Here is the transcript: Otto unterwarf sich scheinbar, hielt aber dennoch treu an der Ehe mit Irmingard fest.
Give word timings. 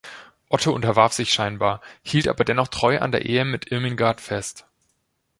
Otto 0.49 0.71
unterwarf 0.73 1.13
sich 1.13 1.31
scheinbar, 1.31 1.79
hielt 2.01 2.27
aber 2.27 2.43
dennoch 2.43 2.69
treu 2.69 2.99
an 2.99 3.11
der 3.11 3.23
Ehe 3.27 3.45
mit 3.45 3.71
Irmingard 3.71 4.19
fest. 4.19 4.65